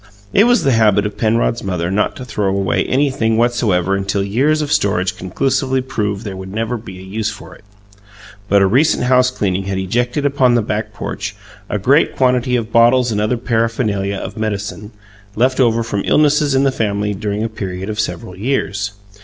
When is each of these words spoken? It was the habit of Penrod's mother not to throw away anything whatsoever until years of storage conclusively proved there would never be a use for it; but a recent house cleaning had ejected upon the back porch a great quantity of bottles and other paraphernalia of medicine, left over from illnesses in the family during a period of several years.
It 0.33 0.45
was 0.45 0.63
the 0.63 0.71
habit 0.71 1.05
of 1.05 1.15
Penrod's 1.15 1.61
mother 1.63 1.91
not 1.91 2.15
to 2.15 2.25
throw 2.25 2.47
away 2.47 2.85
anything 2.85 3.37
whatsoever 3.37 3.95
until 3.95 4.23
years 4.23 4.63
of 4.63 4.71
storage 4.73 5.15
conclusively 5.15 5.79
proved 5.79 6.23
there 6.25 6.35
would 6.35 6.51
never 6.51 6.75
be 6.75 6.97
a 6.97 7.03
use 7.03 7.29
for 7.29 7.53
it; 7.53 7.63
but 8.49 8.63
a 8.63 8.65
recent 8.65 9.03
house 9.03 9.29
cleaning 9.29 9.65
had 9.65 9.77
ejected 9.77 10.25
upon 10.25 10.55
the 10.55 10.63
back 10.63 10.91
porch 10.91 11.35
a 11.69 11.77
great 11.77 12.15
quantity 12.15 12.55
of 12.55 12.71
bottles 12.71 13.11
and 13.11 13.21
other 13.21 13.37
paraphernalia 13.37 14.15
of 14.17 14.37
medicine, 14.37 14.89
left 15.35 15.59
over 15.59 15.83
from 15.83 16.01
illnesses 16.05 16.55
in 16.55 16.63
the 16.63 16.71
family 16.71 17.13
during 17.13 17.43
a 17.43 17.47
period 17.47 17.87
of 17.87 17.99
several 17.99 18.35
years. 18.35 18.93